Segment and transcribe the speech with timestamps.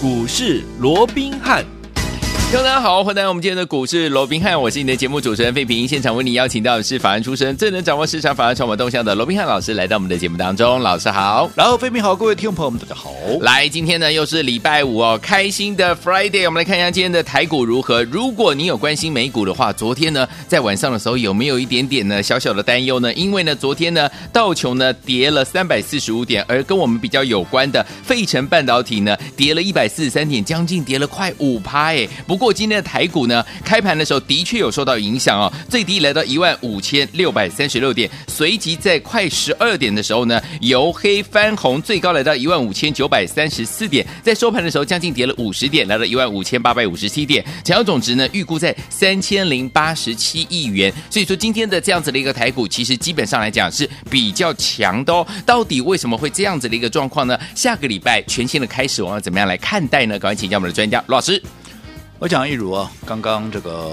[0.00, 1.77] 股市罗宾汉。
[2.50, 5.86] 大家好，欢迎来到我们今天的股市罗宾汉，我是你的节目主持人费平。
[5.86, 10.80] 现场为你邀请到的是法案出身、最能掌握市场法案筹码动向的罗宾汉老师，来到我们的节目当中。
[10.80, 13.12] 老师好，然后费平好，各位听众朋友们大家好。
[13.42, 16.46] 来，今天呢又是礼拜五哦，开心的 Friday。
[16.46, 18.02] 我们来看一下今天的台股如何。
[18.04, 23.12] 如果你有关心美股的话，昨天呢在晚上的时候有没有一点点呢小小的担忧呢？
[23.12, 32.08] 因为呢昨天呢道琼呢跌了三百四十五点，而跟我们比较有关的费城半导体呢跌了一百四十三点，将近跌了快五趴哎。
[32.26, 33.18] 不过今天的台股。
[33.28, 55.26] 呢开盘的时候的确有受到影响哦，最低来到一万五千六百三十六点，随即在快十二点的时候呢，由黑翻红，最高来到一万五千九百三十四点，在收盘的时候将近跌了五十点，来到一万五千八百五十七点，成交总值呢预估在三千零八十七亿元，所以说今天的这样子的一个台股，其实基本上来讲是比较强的哦。
[55.44, 57.38] 到底为什么会这样子的一个状况呢？
[57.54, 60.18] 下个礼拜全新的开始，我们要怎么样来看待呢？
[60.18, 61.42] 赶快请教我们的专家罗老师。
[62.20, 63.92] 我讲一如啊，刚刚这个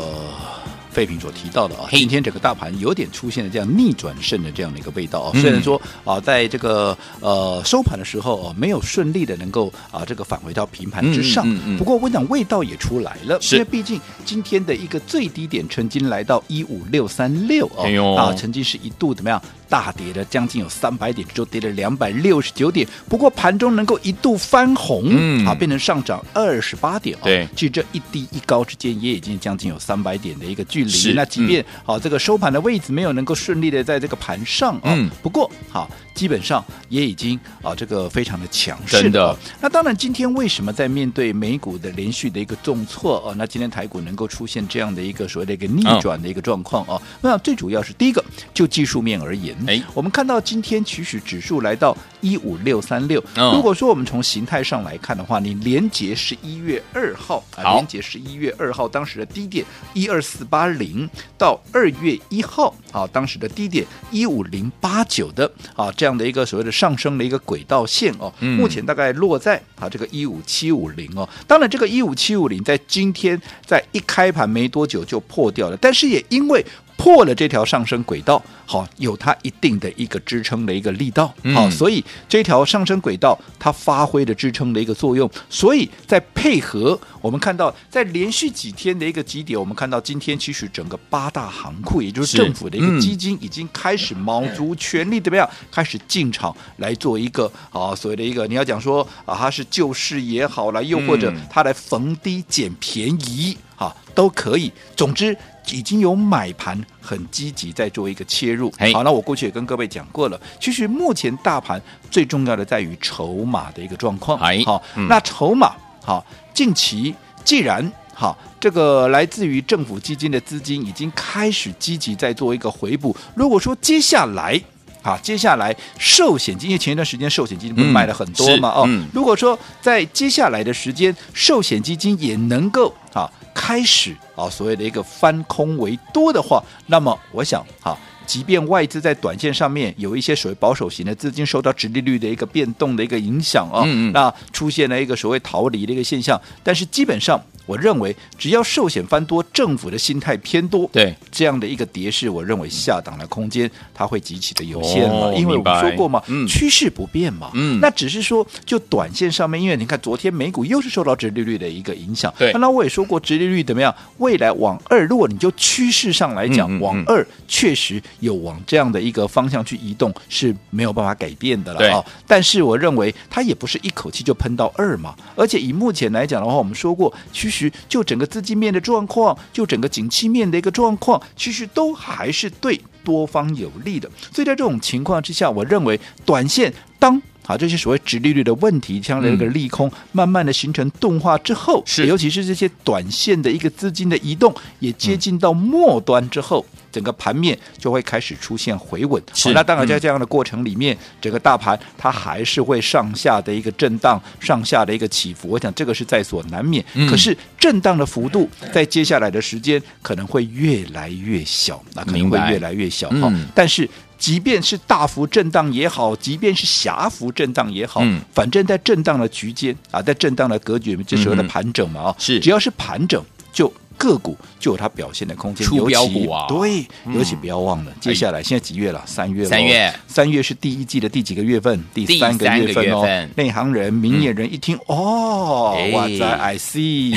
[0.96, 5.38] 废品所提到的啊，今天整个大盘有点出现了这样逆转胜的这样的一个味道啊。
[5.42, 11.46] 虽然说啊，在这个呃收盘的时候啊，没有顺利的能够啊这个返回到平盘之上，
[11.78, 17.84] 不过我讲味道也出来了，因为毕竟今天的一个最低点曾经来到一五六三六啊，
[18.18, 19.42] 啊，曾经是一度怎么样？
[19.68, 22.88] 大跌了将近有三百点，就跌了两百六十九点。
[23.10, 25.10] 不过盘中能够一度翻红，
[25.44, 27.18] 啊，变成上涨二十八点。
[27.24, 31.14] 对，其实这一低一高之间也已经将近有三百点的一个距离。
[31.14, 39.02] 那即便好、这个收盘的位置没有能够顺利的在这个盘上，嗯，不过好、啊，基本上也已经啊这个非常的强势。
[39.02, 39.38] 真的。
[39.62, 43.36] 那当然，今天为什么在面对美股的连续的一个重挫啊？
[43.38, 47.00] 那今天台股能够出现这样的一个所谓的一个逆转的一个状况啊？
[47.22, 49.56] 那最主要是第一个，就技术面而言。
[49.68, 53.22] 哎，我们看到今天其实指数来到一五六三六。
[53.36, 71.28] 如果说我们从形态上来看的话，你连结十一月二号啊，连结十一月二号当时的低点一二四八零到二月一号啊，当时的低点一五零八九的啊这样的一个所谓的上升的一个轨道线哦，目前大概落在啊这个一五七五零哦。
[71.46, 76.66] 当然，这个一五七五零在今天在一开盘没多久就破掉了，但是也因为。
[76.98, 105.38] 破了这条上升轨道，好，有它一定的一个支撑的一个力道，好，所以这条上升轨道它发挥的支撑的一个作用，所以在配合我们看到，在连续几天的一个基点，我们看到今天其实整个八大行库，也就是政府的一个基金，已经开始卯足全力怎么样，开始进场来做一个啊所谓的一个，你要讲说啊它是救市也好了，又或者它来逢低捡便宜，啊，都可以，总之。
[105.72, 110.40] 已经有买盘很积极在做一个切入，好，那我过去也跟各位讲过了。
[110.60, 111.82] 其实目前大盘
[112.12, 123.16] 最重要的在于筹码的一个状况，好，那筹码好，近期既然好，这个来自于政府基金的资金已经开始积极在做一个回补。
[123.34, 124.60] 如果说接下来
[125.02, 128.70] 好，接下来寿险基金前一段时间寿险基金不是卖了很多嘛？
[128.70, 133.32] 哦，如果说在接下来的时间寿险基金也能够啊。
[133.56, 144.12] 开始啊，所谓的一个翻空为多的话，那么我想哈，即便外资在短线上面有一些所谓保守型的资金受到直利率的一个变动的一个影响啊，嗯嗯。
[144.12, 147.42] 那出现了一个所谓逃离的一个现象，但是基本上。
[147.68, 151.16] 我认为，只要寿险翻多，政府的心态偏多，对。
[151.32, 166.82] 这样的一个跌势，我认为下档的空间它会极其的有限了，哦、因为我们说过嘛，嗯、趋势不变嘛，嗯，那只是说就短线上面，因为你看昨天美股又是受到直利率的一个影响，对，那我也说过直利率怎么样，未来往二，如果你就趋势上来讲，嗯嗯嗯。
[166.82, 177.14] 往二确实有往这样的一个方向去移动是没有办法改变的了啊，对但是我认为它也不是一口气就喷到二嘛，而且以目前来讲的话，我们说过。
[177.32, 184.10] 其实就整个资金面的状况，就整个景气面的一个状况，其实都还是对多方有利的。
[184.32, 196.66] 所以在这种情况之下，我认为短线当啊这些所谓直利率的问题，这样的一个利空慢慢的形成钝化之后，是尤其是这些短线的一个资金的移动也接近到末端之后。
[196.96, 199.54] 整个盘面就会开始出现回稳，好、哦。
[199.54, 205.50] 那当然在这样的过程里面，嗯、整个大盘它还是会上下的一个震荡，上下的一个起伏。
[205.50, 206.82] 我想这个是在所难免。
[206.94, 213.10] 嗯、可是震荡的幅度在接下来的时间可能会越来越小，那可能会越来越小。
[213.10, 213.86] 哈、嗯，但是
[214.26, 222.40] 即便是大幅震荡也好，即便是狭幅震荡也好，嗯、反正在震荡的区间啊，在震荡的格局，这时候的盘整嘛啊，是。
[222.40, 223.24] 只要是盘整。
[223.54, 225.66] 就个股就有它表现的空间。
[225.66, 229.02] 出标股啊，对，尤其不要忘了，接下来现在几月了？
[229.06, 229.46] 三月。
[229.46, 231.84] 三月，三月是第一季的第几个月份？
[231.94, 233.28] 第三个月份哦。
[233.36, 237.16] 内行人、明眼人一听，哦，哇塞，I see，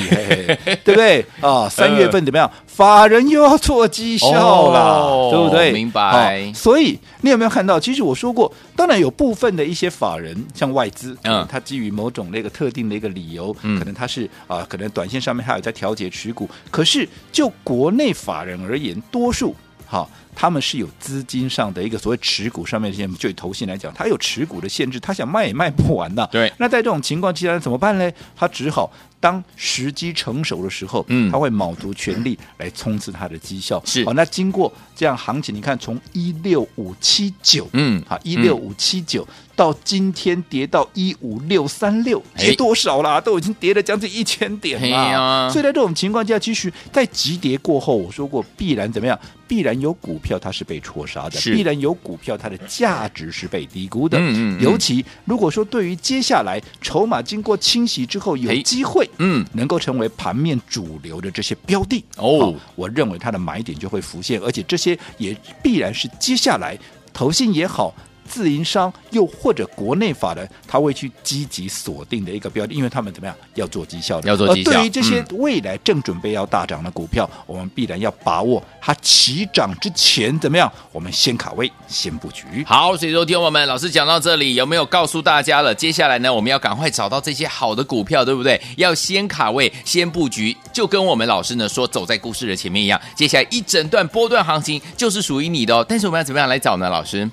[0.85, 1.25] 对不对？
[1.41, 2.51] 啊，三月份怎么样？
[2.67, 5.73] 法人又要做绩效了，对不对？
[5.73, 6.53] 明白。
[6.55, 7.79] 所以你有没有看到？
[7.81, 16.49] 其实我说过，当然有部分的一些法人，像外资，嗯，他基于某种那个特定的一个理由，可能他是啊，可能短线上面还有在调节持股。
[16.71, 19.55] 可是就国内法人而言，多数
[19.87, 20.11] 好。
[20.41, 26.25] 他们是有资金上的一个所谓持股上面的限，就以投信来讲，他有持股的限制，他想卖也卖不完的。
[26.31, 28.09] 对，那在这种情况之下怎么办呢？
[28.37, 28.89] 他只好
[29.19, 33.83] 当时机成熟的时候，嗯，他会卯足全力来冲刺他的绩效。
[33.85, 39.27] 是，好，那经过这样行情，你看从一六五七九，嗯，好，一六五七九
[39.59, 43.21] 到今天跌到一五六三六，跌多少啦？
[43.21, 44.97] 都已经跌了将近一千点了。
[44.97, 49.19] 啊、所以在这种情况下，其实，在急跌过后，我说过必然怎么样？
[49.49, 54.17] 必然有股票它是被戳杀的，必然有股票它的价值是被低估的。
[54.19, 66.79] 嗯嗯嗯、尤其如果说对于接下来筹码经过清洗之后有机会，嗯，能够成为盘面主流的这些标的哦，我认为它的买点就会浮现，而且这些也必然是接下来
[67.13, 67.93] 投信也好。
[68.29, 74.71] 自营商又或者国内法人，他会去积极锁定的一个标的，因为他们怎么样要做绩效的，要做绩效。
[74.71, 82.63] 而对于这些未来正准备要大涨的股票，嗯、我们必然要把握它起涨之前怎么样，我们先卡位，先布局。
[82.67, 85.75] 好，所以说听众朋友们，老师讲到这里，有没有告诉大家了？
[85.75, 88.61] 接下来呢，我们要赶快找到这些好的股票，对不对？
[88.77, 93.01] 要先卡位，先布局，就跟我们老师呢说，走在故事的前面一样。
[93.15, 95.85] 接下来一整段波段行情就是属于你的哦。
[95.89, 96.89] 但是我们要怎么样来找呢？
[96.89, 97.29] 老师？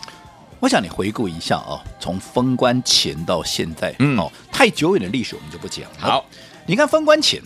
[0.60, 6.00] 我想你回顾一下哦，从封关前到现在，嗯，哦，太久远的历史我们就不讲了。
[6.00, 6.26] 好，
[6.66, 7.42] 你看封关前，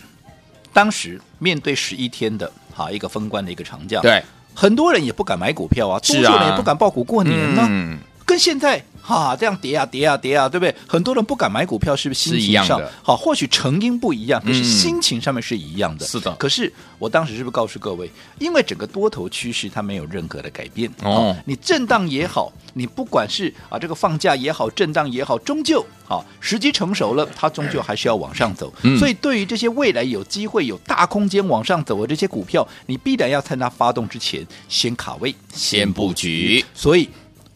[0.72, 4.22] 当时面对十一天的哈一个封关的一个长假，对，
[4.54, 8.82] 很多人也不敢买股票啊，多数人也不敢报股过年呢，嗯，跟现在。
[9.10, 10.72] 哈，这样跌啊跌啊跌啊，对不对？
[10.86, 13.16] 很多人不敢买股票，是不是心情上好？
[13.16, 16.06] 或许成因不一样，可是心情上面是一样的。
[16.06, 16.32] 是的。
[16.36, 18.08] 可是我当时是不是告诉各位，
[18.38, 21.36] 因为整个多头趋势它没有任何的改变哦。
[21.44, 28.72] 你震荡也好，你不管是啊这个放假也好，震荡也好，终究啊时机成熟了，它终究还是要往上走。
[28.96, 36.64] 所以对于这些未来有机会有大空间往上走的这些股票，你必然要在它发动之前先卡位，先布局。
[36.72, 37.08] 所以。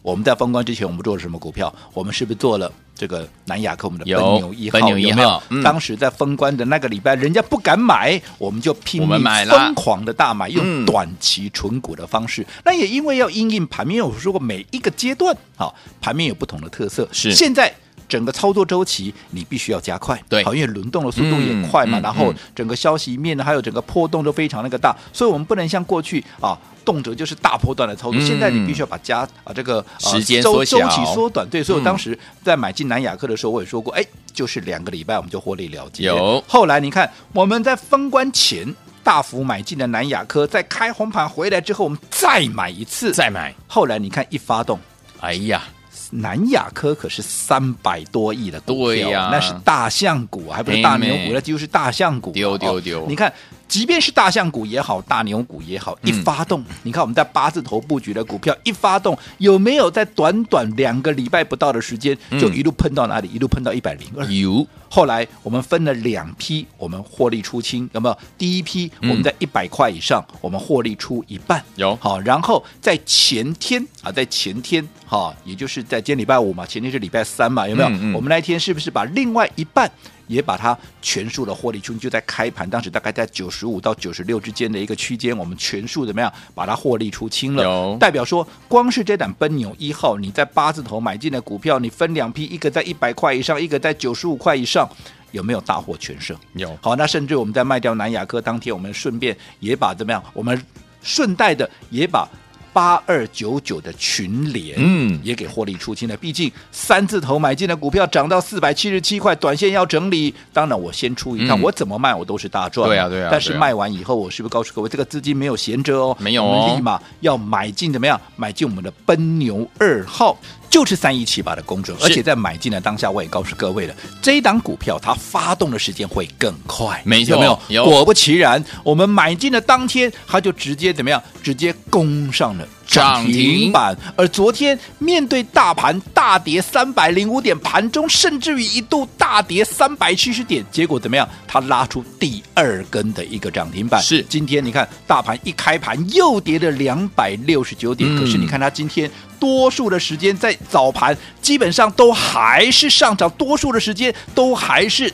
[0.05, 1.73] 我们在封关之前，我们做了什么股票？
[1.91, 3.87] 我们是不是做了这个南亚科？
[3.87, 5.41] 我们的奔牛一号有，有没有？
[5.49, 12.43] 嗯、当时在封关的那个礼拜，人家不敢买，我们就拼命疯狂的大买，用短期存股的方式。
[12.43, 17.09] 嗯、那也因为要因应盘面，我说过每一个阶段好，盘面有不同的特色。
[17.11, 17.73] 是现在。
[18.07, 28.19] 整个操作周期你必须要加快，对，好，因为轮动的速度也快嘛，嗯、然后整个消息面呢，还有整个波动都非常那个大，所以我们不能像过去啊，动辄就是大波段的操作。
[28.19, 31.47] 嗯、现在你必须要把加啊这个、啊、时间周，周期缩短。
[31.49, 36.03] 对，所以我当时在买进南亚科的时候，我也说过，哎，就是两个礼拜我们就获利了结。
[36.03, 38.73] 有，后来你看我们在封关前
[39.03, 43.53] 大幅买进的南亚科，在开红盘回来之后，我们再买一次，再买。
[43.67, 44.79] 后来你看一发动，
[45.19, 45.63] 哎呀。
[46.11, 52.31] 南亚科可是三百多亿的股票，呀那是大象股，还不是大牛股，那几乎是大象股。
[52.31, 53.05] 丢丢丢！
[53.07, 53.31] 你看，
[53.67, 63.29] 即便是大象股也好，大牛股也好，一发动，嗯、你看我们在八字头布局的股票一发动，有没有在短短两个礼拜不到的时间，就一路喷到哪里？
[63.33, 64.25] 一路喷到一百零二。
[64.25, 64.65] 有。
[64.87, 68.17] 后来我们分了两批，我们获利出清，有没有？
[68.37, 71.95] 第一批我们在一百块以上，我们获利出一半，有。
[71.97, 77.89] 好，然后在前天啊，在前天哈，也就是在今天礼拜五嘛，前天是礼拜三嘛，有没有？
[78.13, 79.91] 我们那天是不是把另外一半？
[80.27, 87.63] 也把它全数的获利出，就在开盘当时大概在九十五到九十六之间的一个区间，我们全数怎么样把它获利出清了？
[87.63, 94.89] 有代表说，光是这档奔牛一号，你在八字头买进的股票，你分两批，一个在一百块以上，一个在九十五块以上，
[95.31, 96.35] 有没有大获全胜？
[96.53, 96.77] 有。
[96.81, 100.23] 好，那甚至我们在卖掉南亚科当天，我们顺便也把怎么样？
[100.33, 100.61] 我们
[101.01, 102.27] 顺带的也把。
[102.75, 106.17] 八二九九的群联，嗯，也给获利出清了。
[106.17, 110.35] 毕竟三字头买进的股票涨到四百七十七块，短线要整理。
[110.51, 112.85] 当然，我先出一趟，嗯、我怎么卖我都是大赚。
[112.89, 113.29] 对啊，对啊。
[113.31, 116.17] 但是卖完以后，我是不是告诉各位，这个资金没有闲着哦？
[116.19, 116.47] 没有哦。
[116.47, 118.19] 我们立马要买进怎么样？
[118.35, 120.37] 买进我们的奔牛二号。
[120.69, 127.59] 就是三一七八的公准，而且在买进的当下，我也告诉各位了，这一档股票它发动的时间会更快，没错，有没有？
[127.69, 127.85] 有。
[127.85, 131.21] 果不其然，我们买进的当天，它就直接怎么样？
[131.41, 133.97] 直接攻上了涨停板。
[134.15, 141.27] 而昨天面对大盘大跌三百零五点，盘中甚至于一度大跌三百七十点，结果怎么样？
[141.47, 144.01] 它拉出第二根的一个涨停板。
[144.01, 155.11] 是，今天你看大盘一开盘又跌了两百六十九点，嗯、可是你看它今天多数的时间在早盘基本上都还是上涨，多数的时间都还是。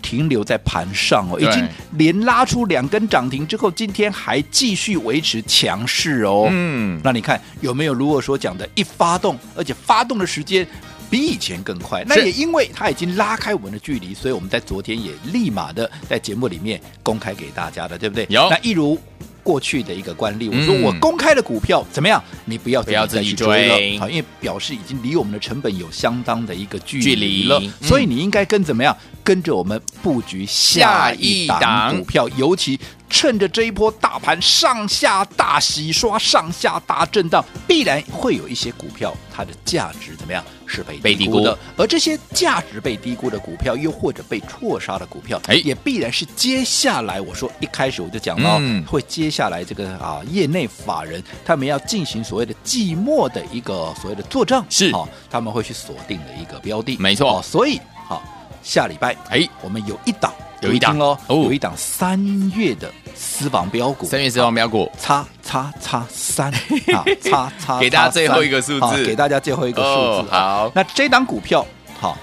[0.00, 6.48] 停留在盘上哦，已经连拉出两根涨停之后，今天还继续维持强势哦。
[6.50, 10.66] 嗯，那你看有没有如果说讲的一发动，而且发动的时间
[11.08, 12.04] 比以前更快？
[12.06, 18.26] 那也因为它已经拉开我们的距离，所以我们在昨天也立马的在节目里面公开给大家的，对不对？
[18.28, 18.48] 有。
[18.50, 18.98] 那一如。
[19.42, 22.22] 过去的一个惯例，我说我公开的股票怎么样？
[22.44, 28.96] 你不要不要再去追了，好，因为表示已经离我们的成本有相当的一个距离了，离所以你应该跟怎么样？
[29.22, 32.78] 跟着我们布局下一档股票，尤其。
[33.10, 40.42] 趁着这一波大盘上下大洗刷、上下大震荡，必然会有一些股票，它的价值怎么样？
[40.66, 41.58] 是被低估的。
[41.76, 57.42] 而这些价值被低估的股票，又或者被错杀的股票，哎，也必然是接下来我说一开始我就讲到，嗯、会接下来这个啊，业内法人他们要进行所谓的季末的一个所谓的做账，是啊，他们会去锁定的一个标的，没错。
[57.42, 58.22] 所以好，
[58.62, 60.32] 下礼拜哎，我们有一档。
[60.60, 62.22] 有一档哦，有一档三
[62.54, 66.52] 月的私房标股，三月私房标股，叉叉叉三
[66.92, 70.30] 啊，叉叉， 给大家最后一个数字，给大家最后一个数字。
[70.30, 71.66] 好，那这档股票
[71.98, 72.16] 好，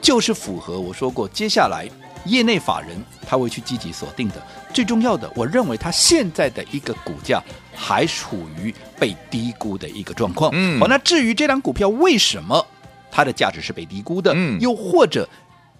[0.00, 1.88] 就是符合我说过，接下来
[2.24, 4.42] 业内法人他会去积极锁定的。
[4.72, 7.40] 最重要的，我认为它现在的一个股价
[7.72, 10.50] 还处于被低估的一个状况。
[10.52, 12.66] 嗯，好，那至于这档股票为什么
[13.08, 14.32] 它的价值是被低估的？
[14.34, 15.28] 嗯，又或者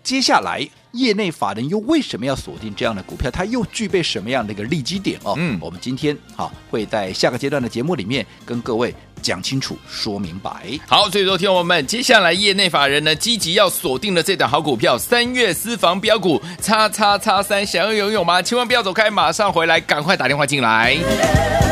[0.05, 0.69] 接下来。
[0.95, 3.31] 业内法人又为什么要锁定这样的股票？
[3.31, 5.35] 它又具备什么样的一个利基点哦？
[5.37, 10.79] 嗯，我们今天好会在下个阶段的节目里面跟各位讲清楚、说明白。
[10.87, 18.41] 好，所以说听我们接下来业内法人呢积极要锁定的这档好股票，三月私房标股叉叉叉三，想要拥有吗？
[18.41, 21.64] 千万不要走开，马上回来，赶快打电话进来。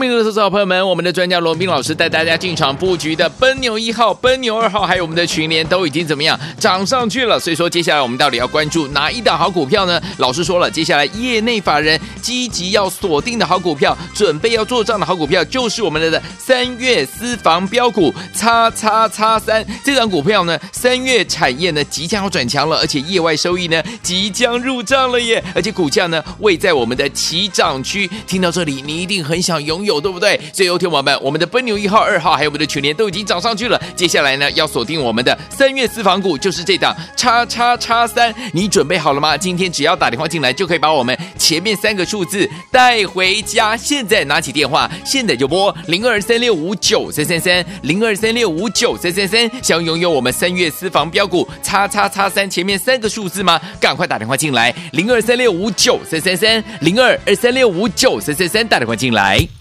[0.00, 7.38] 明的投资好朋友们，我们的专家罗宾老师带大家进场布局的奔牛一号、奔牛二号，还有我们的群联都已经怎么样涨上去了？
[7.38, 10.00] 所以说，接下来我们到底要关注哪一档好股票呢？
[10.16, 28.08] 老师说了，接下来业内法人积极要锁定的好股票，准备要做账的好股票，就是我们的三月私房标股叉叉叉三这档股票呢，三月产业呢即将要转强了，而且业外收益呢即将入账了耶，而且股价呢位在我们的起涨区。
[28.26, 29.80] 听到这里，你一定很想拥。
[29.80, 30.38] 有有对不对？
[30.52, 33.80] 所以有听友们，我们的奔牛一号、二号，还有我们的群联都已经涨上去了。
[33.96, 38.32] 接下来呢，要锁定我们的三月私房股，就是这档叉叉叉三。
[38.52, 39.36] 你准备好了吗？
[39.36, 43.76] 今天只要打电话进来，就可以把我们前面三个数字带回家。
[43.76, 49.50] 现在拿起电话，现在就拨零二三六五九三三三零二三六五九三三三。
[49.62, 53.60] 想拥有我们三月私房标股叉叉叉三前面三个数字吗？
[53.80, 59.59] 赶快打电话进来，零二三六五九三三三零二二三六五九三三三，打电话进来。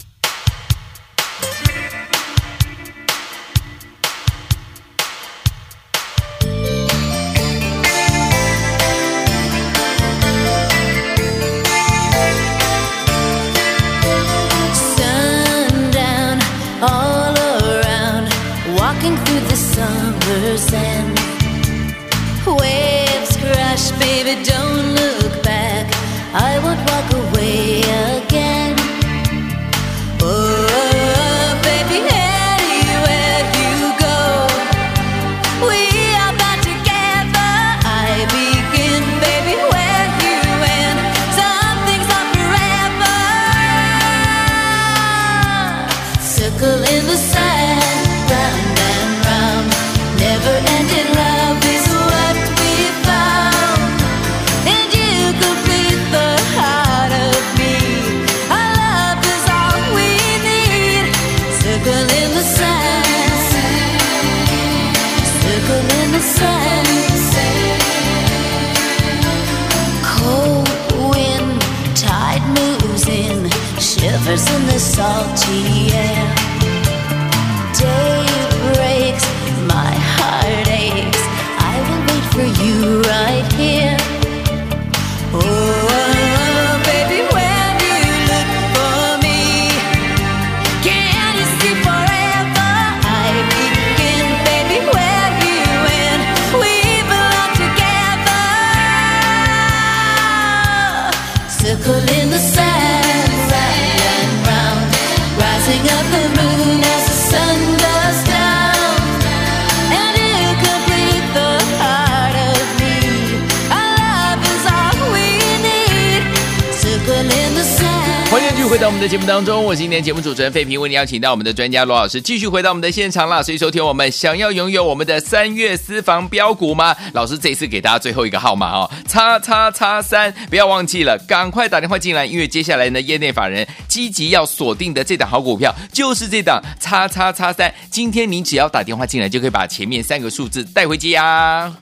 [119.09, 123.41] 节目当中，我是今天节目主持人费平，为你邀请到我们的专家罗老师，继续回到我们的现场啦。
[123.41, 126.95] 所以收听我们想要拥有我们的三月私房标股吗？
[127.13, 137.73] 老师这次给大家最后一个号码哦，叉叉叉三，不要忘记了，赶快打电话进来，因为接下来呢，业内法人积极要锁定的这档好股票就是这档叉叉叉三。
[137.89, 141.73] 今天您只要打电话进来，就可以把前面三个数字带回家。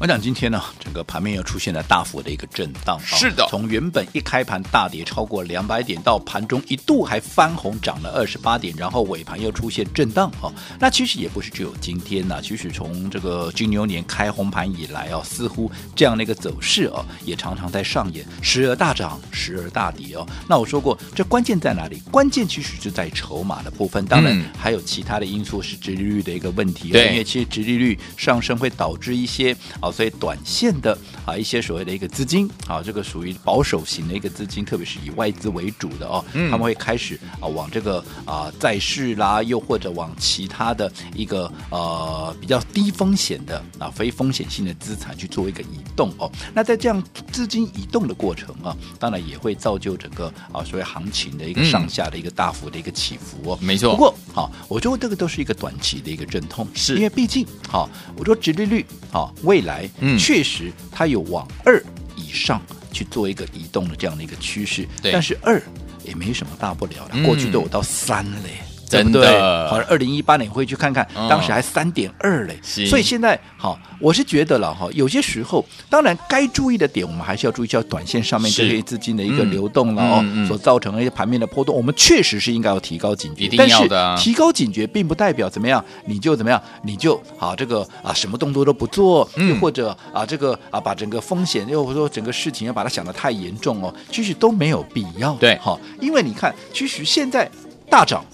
[0.00, 3.00] 我想今天呢，整个盘面又出现了大幅的一个震荡。
[3.04, 10.30] 是的，从原本一开盘大跌超过两百点，到盘中一度还翻红涨了二十八点，然后尾盘又出现震荡。
[10.40, 20.24] 哦，那其实也不是只有今天呐，其实从这个金牛年开红盘以来哦，似乎这样的一个走势哦，也常常在上演，时而大涨，时而大跌哦。
[20.46, 22.00] 那我说过，这关键在哪里？
[22.08, 26.90] 关键其实就在筹码的部分，当然还有其他的因素是殖利率的一个问题。
[26.90, 29.56] 对，因为其实殖利率上升会导致一些
[29.90, 46.30] 所以短线的啊一些所谓的一个资金啊，这个属于保守型的一个资金，特别是以外资为主的哦，嗯、他们会开始啊往这个啊债市啦，又或者往其他的一个呃比较低风险的啊非风险性的资产去做一个移动哦。
[46.54, 53.58] 那在这样资金移动的过程啊，当然也会造就整个啊所谓行情的一个上下的一个大幅的一个起伏哦。
[53.60, 53.90] 没错。
[53.92, 60.18] 不过好，我觉得这个都是一个短期的一个阵痛，是因为毕竟好，我说直利率好未来嗯。
[60.18, 61.82] 确实，它有往二
[62.16, 65.60] 以上去做一个移动的这样的一个趋势，对但是二
[66.04, 68.62] 也没什么大不了的，嗯、过去都有到三嘞。
[68.88, 84.16] 真的，好像二零一八年会去看看，当时还三点二嘞，所以现在好，我是觉得了哈，有些时候当然该注意的点，我们还是要注意一下短线上面这些资金的一个流动了哦，所造成的一些盘面的波动，我们确实是应该要提高警觉，一定要的。
[84.16, 95.34] 提高警觉并不代表怎么样，你就怎么样，你就好这个啊，什么动作都不做，又或者啊这个啊把整个风险，又或者说整个事情要把它想得太严重哦，其实都没有必要。
[95.34, 97.50] 对，好，因为你看，其实现在
[97.90, 98.24] 大涨。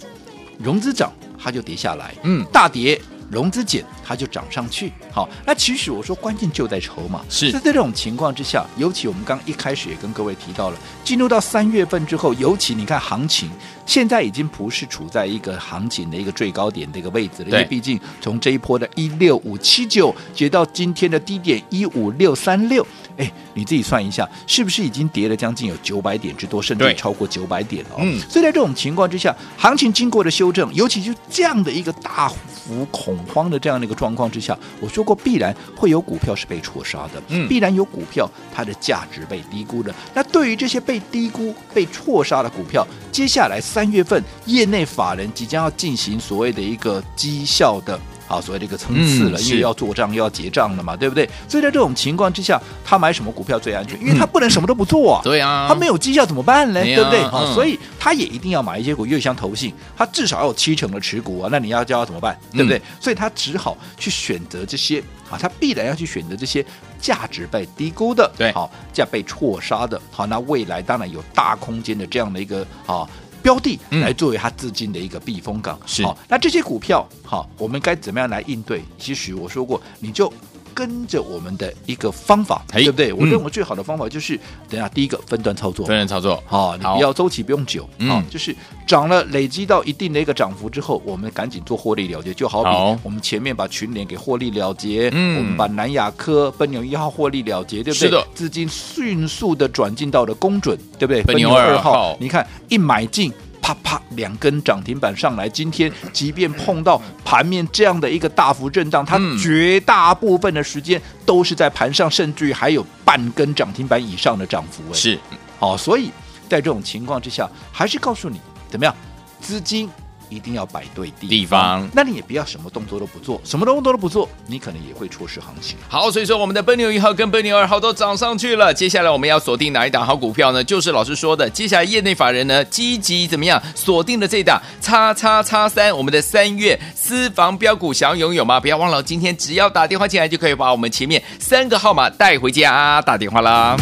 [0.59, 3.01] 融资涨，它就跌下来；嗯，大跌，
[3.35, 4.93] 融资减，它就涨上去。
[5.13, 7.23] 好，那其实我说关键就在筹码。
[7.29, 13.51] 是在这种情况之下，尤其我们刚一开始也跟各位提到了，进入到三月份之后，尤其你看行情，
[13.85, 17.51] 现在已经不是处在一个行情的一个最高点的一个位置了。
[17.51, 22.87] 因为毕竟从这一波的一六五七九，跌到今天的低点一五六三六。
[23.17, 27.91] 哎，你自己算一下，是不是已经跌了将近有九百点之多，甚至超过九百点了？
[27.99, 39.95] 嗯，所以在这种情况之下，行情经过了修正，尤其就这样的一个大幅恐慌的这样的一个状况之下，我说过必然会有股票是被错杀的，嗯，必然有股票它的价值被低估的。
[40.13, 47.99] 那对于这些被低估、被错杀的股票，接下来三月份业内法人即将要进行所谓的一个绩效的。
[48.27, 51.29] 好，所谓的一个层次了，嗯、因为要做账又要结账了嘛，对不对？
[51.49, 54.01] 所以在这种情况之下，他买什么股票最安全？
[54.01, 55.21] 因为他不能什么都不做啊。
[55.23, 56.83] 对啊、嗯，他没有绩效怎么办呢？
[56.83, 57.23] 对，不对？
[57.25, 61.49] 好、嗯，所以他也一定要买一些股，又像投信，他至少要有七成的持股啊。
[61.53, 62.39] 那你要叫他怎么办？
[62.53, 62.79] 对不对？
[62.79, 66.65] 嗯、所以他只好去选择这些啊，他必然要去选择这些
[66.99, 73.07] 价值被低估的，对，好价被错杀的，好，那未来当然有大空间的这样的一个啊。
[73.45, 76.17] 标的来作为它资金的一个避风港，是好。
[76.27, 78.83] 那这些股票，好，我们该怎么样来应对？
[78.99, 80.33] 其实我说过，你就。
[80.75, 83.13] 跟着我们的一个方法，对不对？
[83.13, 88.55] 我认为最好的方法就是，等下第一个分段操作，分段操作，好，你不要周期不用久，好，就是
[88.87, 95.39] 涨了累积到一定的一个涨幅之后，我们赶紧做获利了结，就好比我们前面把群联给获利了结，嗯。
[95.39, 98.09] 我们把南亚科奔牛一号获利了结，对不对？
[98.09, 101.23] 是的，资金迅速的转进到了公准，对不对？
[101.23, 103.33] 奔牛二号，你看一买进。
[103.65, 105.49] 啪啪，两根涨停板上来。
[105.49, 114.83] 今天即便碰到盘面这样的一个大幅震荡，它绝大部分的时间都是在盘上，甚至于还有半根涨停板以上的涨幅。
[114.93, 115.19] 是，
[115.61, 116.11] 哦，所以
[116.47, 118.95] 在这种情况之下，还是告诉你怎么样，
[119.41, 119.89] 资金。
[120.29, 125.77] 一定要摆对地方，地方，那你也不要什么动作都不做，什么动作都不做，你可能也会错失行情。
[125.89, 130.63] 好，所以说我们的奔牛一号跟奔牛二号都涨上去了，接下来我们要锁定哪一档好股票呢？
[130.63, 138.59] 就是老师说的，接下来业内法人呢积极怎么样锁定的这档叉叉叉三，我们的三月私房标股，想要拥有吗？
[138.61, 143.77] 不要忘了，今天只要打电话进来就可以把我们前面三个号码带回家，打电话啦。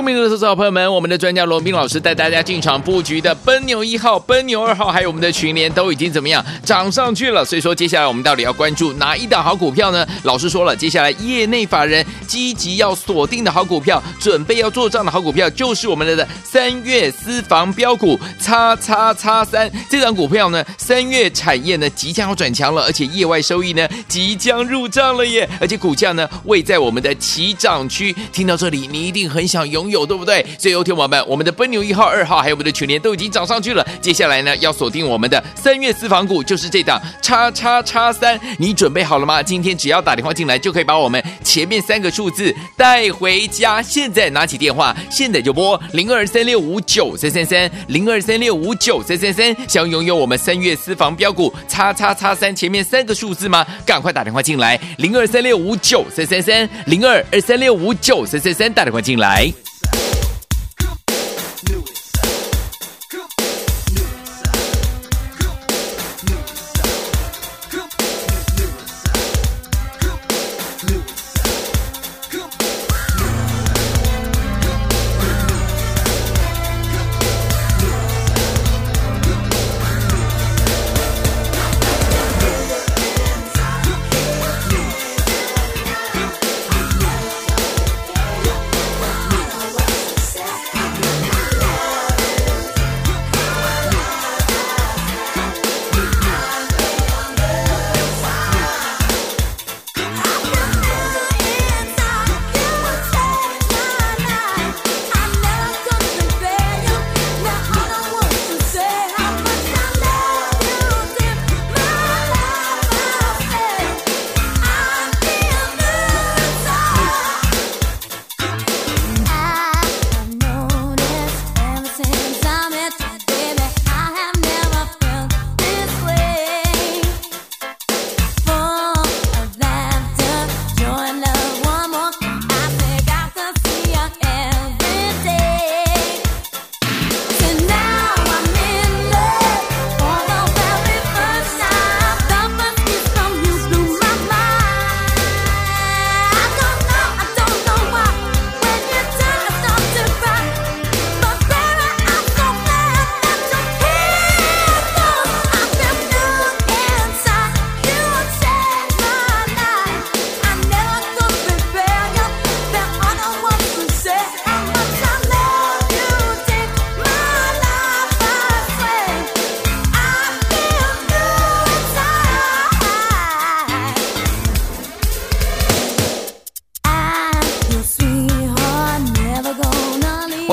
[0.00, 7.44] 聪明的投资者朋友们，我们的专家罗宾老师带大家进场布局的奔牛一号、奔牛二号，还有我们的群联都已经怎么样涨上去了？
[7.44, 10.06] 所以说，接下来我们到底要关注哪一档好股票呢？
[10.22, 28.16] 老师说了，接下来业内法人积极要锁定的好股票，准备要做账的好股票，就是我们的三月私房标股叉叉叉三这档股票呢，三月产业呢即将要转强了，而且业外收益呢即将入账了耶，而且股价呢位在我们的起涨区。
[28.32, 30.44] 听到这里，你一定很想拥有，对不对？
[30.58, 33.86] 所以，有听友们，我们的奔牛一号、二号，还有我们的群联都已经涨上去了。
[34.00, 38.38] 接下来呢，要锁定我们的三月私房股，就是这档叉叉叉三。
[38.58, 39.42] 你准备好了吗？
[39.42, 43.82] 今天只要打电话进来，就可以把我们前面三个数字带回家。
[43.82, 49.56] 现在拿起电话，现在就拨零二三六五九三三三零二三六五九三三三。
[49.68, 53.66] 想拥有我们三月私房标股叉叉叉三前面三个数字吗？
[53.84, 59.50] 赶快打电话进来，零二三六五九三三三零二二三六五九三三三，打电话进来。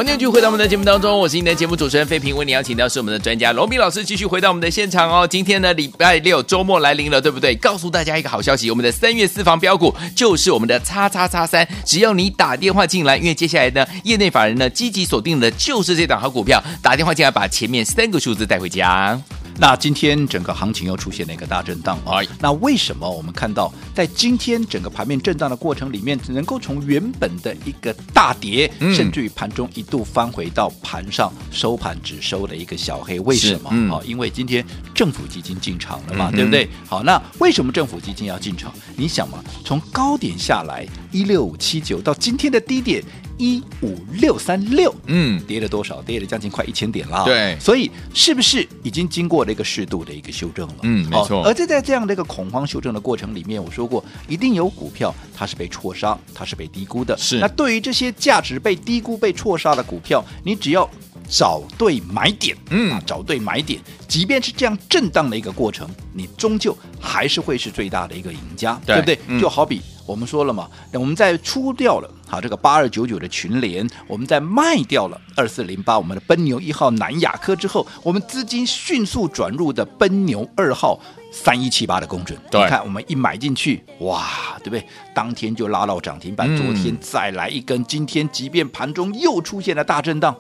[0.06, 5.28] 继续回到我们的节目当中，我是你的节目主持人费平，为你邀请到是我们的专家龙斌老师，继续回到我们的现场哦。
[5.28, 7.56] 今天呢，礼拜六周末来临了，对不对？
[7.56, 19.20] 告诉大家一个好消息，我们的三月私房标股就是我们的叉叉叉三，只要你打电话进来，因为接下来呢，业内法人呢积极锁定的就是这档好股票，打电话进来把前面三个数字带回家。
[19.60, 22.22] 那今天整个行情又出现了一个大震荡啊！
[22.40, 33.20] 那为什么我们看到在今天整个盘面震荡的过程里面，能够从原本的一个大跌，嗯、甚至于盘中一度翻回到盘上收盘只收了一个小黑？
[33.22, 33.70] 为什么？
[33.70, 36.70] 啊、嗯，因为今天政府基金进场了嘛，嗯、对不对？
[36.88, 38.72] 好，那为什么政府基金要进场？
[38.96, 43.04] 你想嘛，从高点下来一六五七九到今天的低点。
[43.38, 46.02] 一五六三六，嗯，跌了多少？
[46.02, 47.24] 跌了将近快一千点了。
[47.24, 50.76] 对，所以是不是已经经过了一个适度的一个修正了？
[50.84, 51.44] 嗯，没错。
[51.44, 57.16] 而在在这样的一个恐慌修正的过程里面，我说过，一定有股票它是被错杀，它是被低估的。
[57.18, 57.40] 是。
[57.40, 60.90] 那对于这些价值被低估、被错杀的股票，你只要
[61.30, 69.20] 找对买点，嗯，找对买点，即便是这样震荡的一个过程，你终究还是会是最大的一个赢家，对，对不对？
[69.28, 69.82] 嗯、就好比。
[70.06, 81.00] 我们说了嘛，我们在出掉了好这个八二九九的群联，我们在卖掉了二四零八我们的奔牛一号南亚科之后，我们资金迅速转入的奔牛二号
[81.32, 82.38] 三一七八的公准。
[82.52, 84.86] 你看我们一买进去，哇，对不对？
[85.16, 90.38] 当天就拉到涨停板，昨天再来一根，今天即便盘中又出现了大震荡。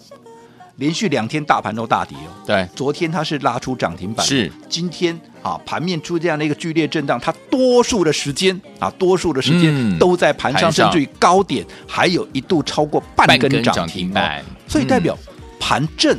[0.77, 4.51] 连续两天大盘都大跌哦，对，昨天它是拉出涨停板，是。
[4.69, 15.17] 今天啊盘面出这样的一个剧烈震荡，它多数的时间啊多数的时间都在盘上，甚至于高点还有一度超过半根涨停板，所以代表
[15.59, 16.17] 盘震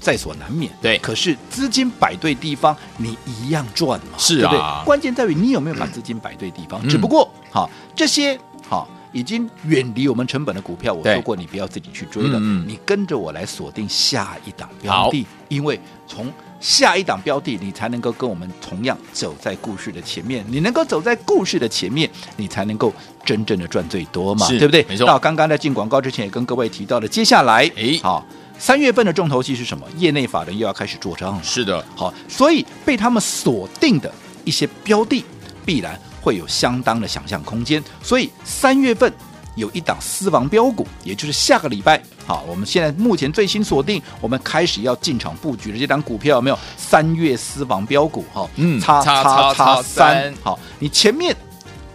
[0.00, 0.72] 在所难免。
[0.80, 4.84] 对，可是资金摆对地方，你一样赚嘛，是啊，对不对？
[4.86, 6.86] 关键在于你有没有把资金摆对地方。
[6.88, 20.44] 只不过好这些好已经远离我们成本的股票，我说过你不要自己去追了，嗯、你跟着我来锁定下一档标的，因为从下一档标的，你才能够跟我们同样走在故事的前面。
[20.48, 22.92] 你能够走在故事的前面，你才能够
[23.24, 24.84] 真正的赚最多嘛，对不对？
[24.88, 25.06] 没错。
[25.06, 28.26] 到刚刚在进广告之前，也跟各位提到了，接下来，哎，好，
[28.58, 29.86] 三月份的重头戏是什么？
[29.96, 31.42] 业内法人又要开始做账了。
[31.42, 34.12] 是的，好，所以被他们锁定的
[34.44, 35.24] 一些标的，
[35.64, 37.82] 必然会有相当的想象空间。
[38.02, 39.12] 所以三月份。
[39.54, 46.56] 有一档私房标股，也就是下个礼拜，好，我们现在目前最新锁定，我们开始要进场布局的这档股票有没有？
[46.76, 51.36] 三月私房标股，哈，嗯，叉叉叉三，好，你前面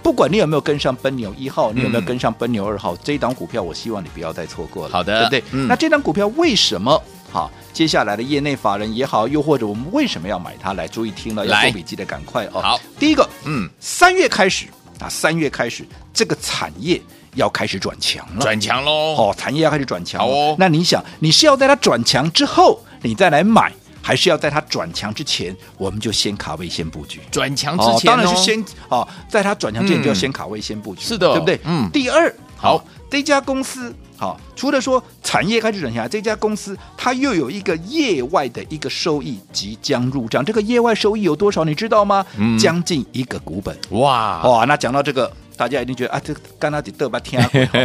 [0.01, 5.43] 不管你有没有跟上奔牛一号，你有没有跟上奔牛二号，嗯、这一档股票，我希望你不要再错过了，好的，对不对？
[5.53, 7.01] 嗯、那这档股票为什么？
[7.33, 10.73] 好，接下来的业内法人也好，又或者我们为什么要买它？
[10.73, 12.61] 来，注意听了，要做笔记的赶快哦。
[12.61, 14.67] 好，第一个，嗯，三月开始
[14.99, 17.01] 啊，三月开始这个产业。
[17.35, 19.15] 要开始转强了，转强喽！
[19.15, 20.21] 哦，产业要开始转强。
[20.23, 27.21] 哦，那你想，你是要在它转强之后，你再来买，还是要在它转强之前，我们就先卡位先布局？
[27.31, 31.01] 转强之前，哦，当然是先哦，在它转强之前就要先卡位先布局。
[31.03, 31.59] 是的，对不对？
[31.63, 31.89] 嗯。
[31.91, 33.91] 第二，好，这家公司
[34.23, 40.45] 好，除了说产业开始转强，这家公司它又有一个业外的一个收益即将入账。
[40.45, 41.65] 这个业外收益有多少？
[41.65, 42.25] 你知道吗？
[42.37, 43.77] 嗯，将近一个股本。
[43.89, 45.29] 哇哇，那讲到这个。
[45.55, 47.39] 大家一定觉得啊，这刚刚几得把天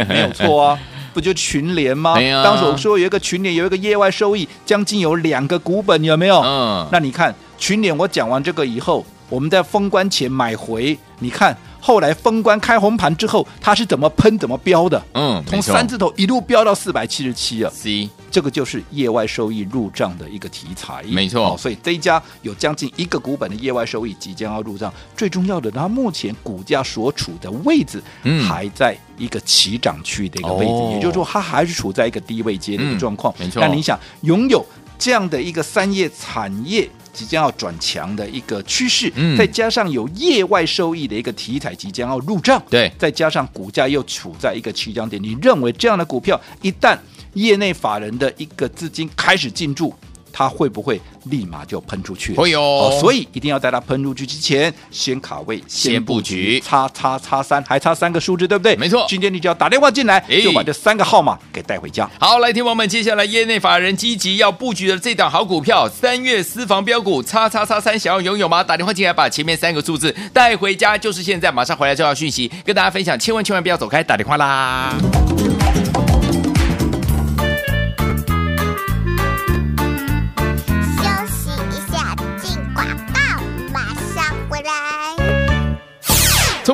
[0.09, 0.79] 没有错啊，
[1.13, 2.13] 不就群联吗？
[2.13, 6.41] 啊、当时我说有一个群联有一个业外收益，将近有两个股本，有没有？
[6.41, 11.55] 嗯，那你看群联，我讲完这个以后，我们在封关前买回，你看。
[11.79, 15.01] 后来封关开红盘之后，它是怎么喷怎么飙的？
[15.13, 21.57] 嗯，从三字头一路飙到四百七十七啊！C，这个就是业外收益入账的一个题材，没错。
[21.57, 24.93] 所以这一家有将近一个股本的业外收益即将要入账。
[25.15, 33.33] 最重要的，它目前股价所处的位置，嗯，还在一个起涨区的一个位置，也就是说，它还是处在一个低位阶的一个状况。
[33.39, 33.61] 没错。
[33.61, 34.65] 那你想拥有
[34.97, 36.89] 这样的一个三业产业？
[37.13, 46.97] 即将要转强的一个趋势，嗯，再加上有业外收益的一个题材即将要入账，对，再加上股价又处在一个起涨点，你认为这样的股票一旦
[47.33, 49.93] 业内法人的一个资金开始进驻，
[50.39, 52.33] 它会不会立马就喷出去？
[52.33, 56.61] 会有、哦，所以一定要在它喷出去之前先卡位、先布局。
[56.61, 58.73] 叉叉叉三还差三个数字，对不对？
[58.77, 59.05] 没错。
[59.09, 62.09] 今天你只要打电话进来，诶就把这三个号码给带回家。
[62.17, 68.63] 好，来听我们接下来业内法人积极要布局的这档好股票，三月私房标股叉叉叉三，想要拥有吗？
[68.63, 74.95] 打电话进来，把前面三个数字带回家，就是现在，马上回来重要讯息跟大家分享，千万千万不要走开，打电话啦。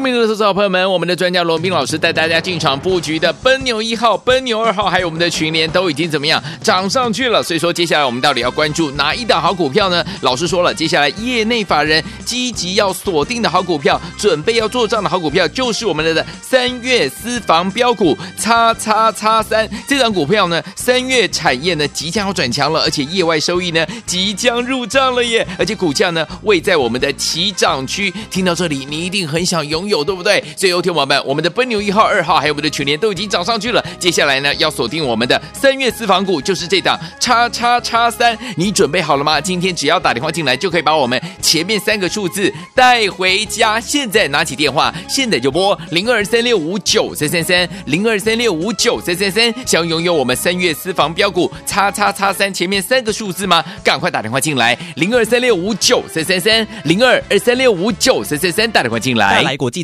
[0.06, 7.42] 明的投资者朋友们，我们的专家罗宾老师带大家进场布局的奔牛一号、奔牛二号，还有我们的群联都已经怎么样涨上去了？
[7.42, 10.06] 所以说，接下来我们到底要关注哪一档好股票呢？
[10.22, 20.62] 老师说了，接下来业内法人积极要锁定的好股票，准备要做账的好股票，就是我们的三月私房标股叉叉叉三这档股票呢。
[20.76, 25.48] 三月产业呢即将要转强了，而且业外收益呢即将入账了耶！
[25.58, 28.14] 而且股价呢位在我们的起涨区。
[28.30, 29.86] 听到这里，你一定很想拥。
[29.86, 30.44] 有有对不对？
[30.58, 33.84] 所以，有听友们，我们的奔牛一号、二号，还有我们的全年都已经涨上去了。
[33.98, 38.38] 接下来呢，要锁定我们的三月私房股，就是这档叉叉叉三。
[38.58, 39.40] 你准备好了吗？
[39.40, 43.80] 今天只要打电话进来，就可以把我们前面三个数字带回家。
[43.80, 49.54] 现在拿起电话，现在就拨零二三六五九三三三零二三六五九三三三。
[49.66, 53.64] 想拥有我们三月私房标股叉叉叉三前面三个数字吗？
[53.84, 59.42] 赶快打电话进来，零二三六五九三三三零二二三六五九三三三，打电话进来。
[59.42, 59.84] 来国际